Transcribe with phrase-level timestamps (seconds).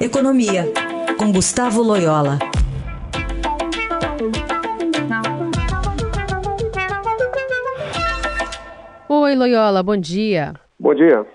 [0.00, 0.64] Economia,
[1.18, 2.38] com Gustavo Loyola.
[9.06, 10.54] Oi, Loyola, bom dia.
[10.78, 11.26] Bom dia.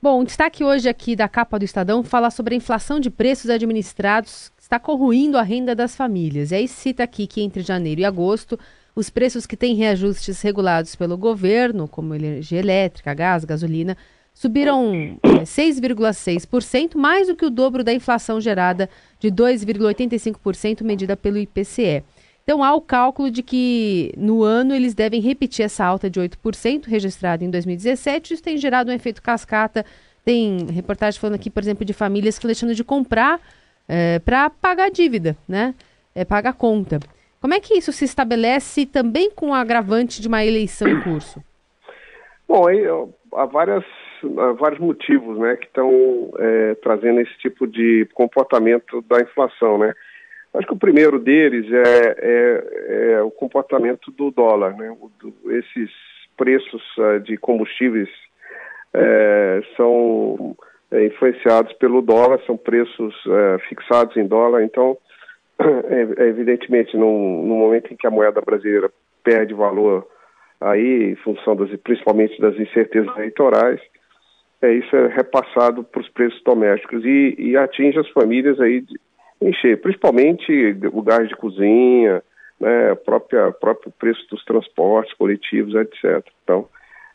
[0.00, 3.50] Bom, o destaque hoje aqui da capa do Estadão fala sobre a inflação de preços
[3.50, 6.50] administrados que está corroindo a renda das famílias.
[6.50, 8.58] E aí cita aqui que entre janeiro e agosto,
[8.96, 13.98] os preços que têm reajustes regulados pelo governo, como energia elétrica, gás, gasolina,
[14.38, 18.88] subiram 6,6%, é, mais do que o dobro da inflação gerada
[19.18, 22.04] de 2,85% medida pelo IPCE.
[22.44, 26.86] Então, há o cálculo de que no ano eles devem repetir essa alta de 8%
[26.86, 28.34] registrada em 2017.
[28.34, 29.84] Isso tem gerado um efeito cascata.
[30.24, 33.40] Tem reportagem falando aqui, por exemplo, de famílias que deixando de comprar
[33.88, 35.74] é, para pagar a dívida, né?
[36.14, 37.00] É, pagar a conta.
[37.40, 41.42] Como é que isso se estabelece também com o agravante de uma eleição em curso?
[42.48, 42.84] Bom, aí,
[43.34, 43.84] há várias
[44.58, 49.78] vários motivos né, que estão é, trazendo esse tipo de comportamento da inflação.
[49.78, 49.92] Né?
[50.54, 54.76] Acho que o primeiro deles é, é, é o comportamento do dólar.
[54.76, 54.90] Né?
[54.90, 55.90] O, do, esses
[56.36, 58.08] preços uh, de combustíveis
[58.94, 60.56] é, são
[60.90, 63.14] é, influenciados pelo dólar, são preços
[63.68, 64.96] fixados em dólar, então,
[66.18, 68.90] evidentemente, no, no momento em que a moeda brasileira
[69.22, 70.06] perde valor
[70.60, 73.80] aí, em função das, principalmente das incertezas eleitorais,
[74.60, 78.98] é, isso é repassado para os preços domésticos e, e, atinge as famílias aí de,
[79.40, 82.22] encher, principalmente o gás de cozinha,
[82.58, 86.26] né, própria, próprio preço dos transportes coletivos, etc.
[86.42, 86.68] Então,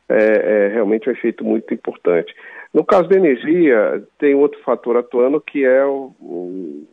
[0.07, 2.33] é, é realmente um efeito muito importante.
[2.73, 6.87] No caso da energia, tem outro fator atuando que é o, o,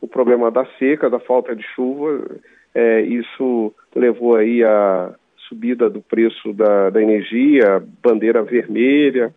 [0.00, 2.24] o problema da seca, da falta de chuva.
[2.74, 5.14] É, isso levou aí a
[5.48, 9.32] subida do preço da, da energia, bandeira vermelha,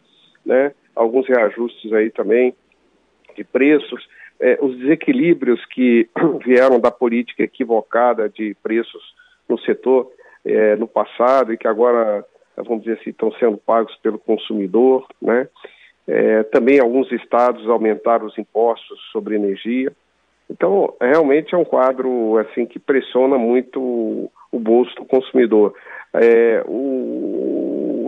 [0.45, 0.71] né?
[0.95, 2.55] alguns reajustes aí também
[3.35, 4.07] de preços,
[4.39, 6.09] é, os desequilíbrios que
[6.45, 9.03] vieram da política equivocada de preços
[9.47, 10.11] no setor
[10.45, 12.23] é, no passado e que agora,
[12.55, 15.47] vamos dizer assim, estão sendo pagos pelo consumidor, né?
[16.07, 19.91] É, também alguns estados aumentaram os impostos sobre energia.
[20.47, 25.73] Então, realmente é um quadro assim que pressiona muito o, o bolso do consumidor.
[26.13, 26.63] É,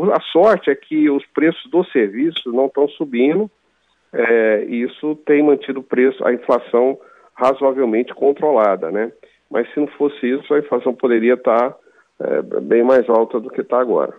[0.04, 3.50] a sorte é que os preços dos serviços não estão subindo,
[4.14, 6.98] é, e isso tem mantido o preço, a inflação
[7.34, 9.12] razoavelmente controlada, né?
[9.50, 11.76] Mas se não fosse isso, a inflação poderia estar
[12.20, 14.14] é, bem mais alta do que está agora.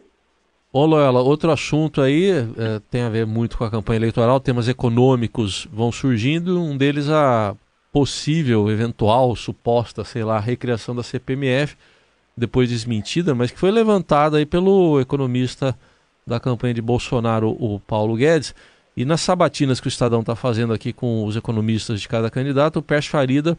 [0.72, 4.68] Ô Loela, outro assunto aí é, tem a ver muito com a campanha eleitoral, temas
[4.68, 7.56] econômicos vão surgindo, um deles a
[7.90, 11.74] possível, eventual, suposta, sei lá, recriação da CPMF
[12.38, 15.76] depois desmentida, mas que foi levantada aí pelo economista
[16.26, 18.54] da campanha de Bolsonaro, o Paulo Guedes.
[18.96, 22.78] E nas sabatinas que o Estadão está fazendo aqui com os economistas de cada candidato,
[22.78, 23.56] o Pérez Farida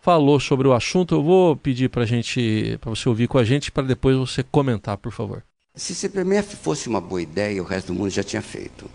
[0.00, 1.14] falou sobre o assunto.
[1.14, 4.96] Eu vou pedir para gente, para você ouvir com a gente, para depois você comentar,
[4.96, 5.42] por favor.
[5.74, 8.90] Se CPMF fosse uma boa ideia, o resto do mundo já tinha feito.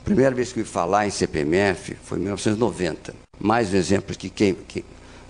[0.00, 3.14] A primeira vez que eu falar em CPMF foi em 1990.
[3.38, 4.84] Mais um exemplo que quem, quem,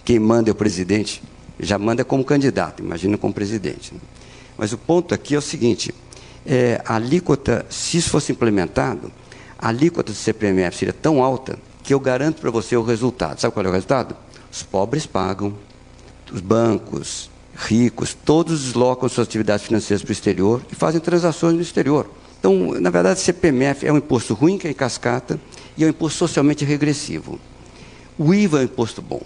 [0.05, 1.23] quem manda é o presidente
[1.61, 3.95] já manda como candidato, imagina como presidente.
[3.95, 4.01] Né?
[4.57, 5.95] Mas o ponto aqui é o seguinte:
[6.47, 9.11] é, a alíquota, se isso fosse implementado,
[9.59, 13.41] a alíquota do CPMF seria tão alta que eu garanto para você o resultado.
[13.41, 14.17] Sabe qual é o resultado?
[14.51, 15.55] Os pobres pagam,
[16.33, 21.63] os bancos, ricos, todos deslocam suas atividades financeiras para o exterior e fazem transações no
[21.63, 22.11] exterior.
[22.39, 25.41] Então, na verdade, o CPMF é um imposto ruim que é em cascata
[25.77, 27.41] e é um imposto socialmente regressivo.
[28.17, 29.23] O IVA é um imposto bom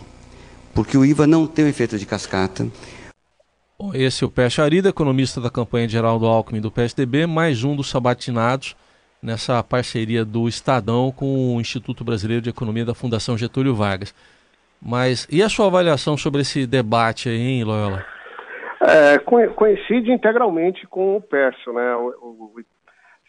[0.74, 2.64] porque o IVA não tem o efeito de cascata.
[3.94, 7.74] Esse é o Pé Arida, economista da campanha de Geraldo Alckmin do PSDB, mais um
[7.74, 8.76] dos sabatinados
[9.22, 14.14] nessa parceria do Estadão com o Instituto Brasileiro de Economia da Fundação Getúlio Vargas.
[14.80, 18.04] Mas e a sua avaliação sobre esse debate aí, hein, Loyola?
[18.80, 21.94] É, coincide integralmente com o PERSO, né?
[21.94, 22.64] O, o, o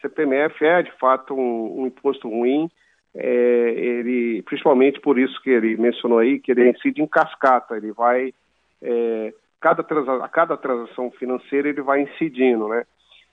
[0.02, 2.70] CPMF é de fato um, um imposto ruim,
[3.16, 7.92] é, ele, principalmente por isso que ele mencionou aí, que ele incide em cascata, ele
[7.92, 8.34] vai,
[8.82, 9.84] é, cada
[10.24, 12.86] a cada transação financeira ele vai incidindo, né?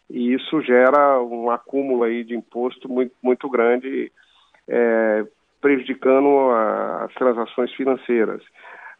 [0.08, 4.10] E isso gera um acúmulo aí de imposto muito, muito grande,
[4.66, 5.24] é,
[5.60, 8.42] prejudicando a, as transações financeiras.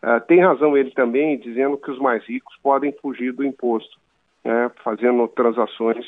[0.03, 3.99] Uh, tem razão ele também dizendo que os mais ricos podem fugir do imposto,
[4.43, 6.07] né, fazendo transações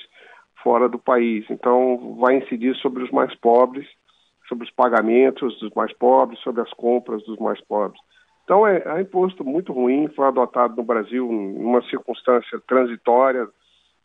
[0.62, 1.44] fora do país.
[1.50, 3.87] Então, vai incidir sobre os mais pobres
[4.48, 8.00] sobre os pagamentos dos mais pobres, sobre as compras dos mais pobres.
[8.44, 13.48] Então é, é um imposto muito ruim, foi adotado no Brasil numa circunstância transitória,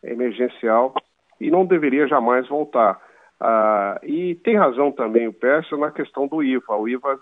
[0.04, 0.94] emergencial,
[1.40, 3.00] e não deveria jamais voltar.
[3.40, 6.76] Ah, e tem razão também o Pércio na questão do IVA.
[6.76, 7.20] O IVA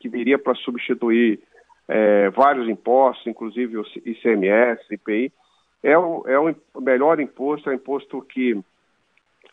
[0.00, 1.40] que viria para substituir
[1.88, 5.32] é, vários impostos, inclusive o ICMS, IPI,
[5.82, 8.60] é o, é o melhor imposto, é um imposto que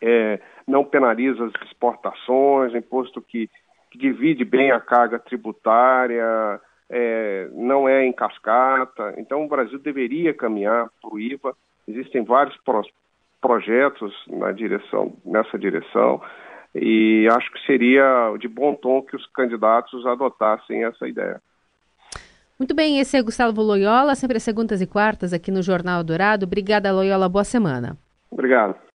[0.06, 3.48] é, não penaliza as exportações, imposto que,
[3.90, 6.60] que, divide bem a carga tributária,
[6.90, 9.14] é, não é em cascata.
[9.16, 11.56] Então, o Brasil deveria caminhar para o IVA.
[11.88, 12.82] Existem vários pro,
[13.40, 16.20] projetos na direção, nessa direção
[16.74, 21.40] e acho que seria de bom tom que os candidatos adotassem essa ideia.
[22.58, 26.46] Muito bem, esse é Gustavo Loyola, sempre às segundas e quartas aqui no Jornal Dourado.
[26.46, 27.28] Obrigada, Loyola.
[27.28, 27.96] Boa semana.
[28.30, 28.83] Obrigado.